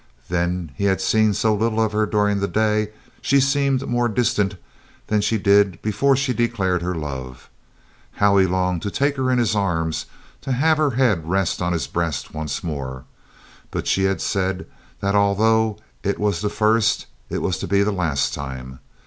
[0.29, 2.89] Then he had seen so little of her during the day;
[3.21, 4.55] she seemed more distant
[5.05, 7.51] than she did before she declared her love.
[8.13, 10.07] How he longed to take her in his arms,
[10.41, 13.05] to have her head rest on his breast once more!
[13.69, 14.65] But she had said
[15.01, 18.79] that although it was the first it was to be the last time.